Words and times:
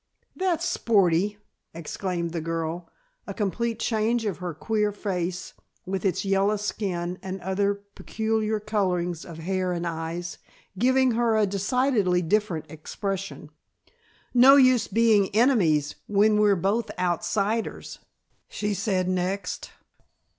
"That's 0.35 0.67
sporty!" 0.67 1.37
exclaimed 1.75 2.31
the 2.31 2.41
girl, 2.41 2.89
a 3.27 3.35
complete 3.35 3.77
change 3.79 4.25
of 4.25 4.39
her 4.39 4.51
queer 4.55 4.91
face, 4.91 5.53
with 5.85 6.05
its 6.05 6.25
yellow 6.25 6.55
skin 6.55 7.19
and 7.21 7.39
other 7.41 7.75
peculiar 7.75 8.59
colorings 8.59 9.23
of 9.23 9.37
hair 9.37 9.71
and 9.71 9.85
eyes, 9.85 10.39
giving 10.75 11.11
her 11.11 11.37
a 11.37 11.45
decidedly 11.45 12.23
different 12.23 12.65
expression. 12.67 13.51
"No 14.33 14.55
use 14.55 14.87
being 14.87 15.29
enemies, 15.35 15.93
when 16.07 16.39
we're 16.39 16.55
both 16.55 16.89
outsiders," 16.97 17.99
she 18.49 18.73
said 18.73 19.07
next. 19.07 19.69